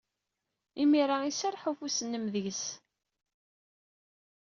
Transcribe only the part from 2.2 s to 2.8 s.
deg-s.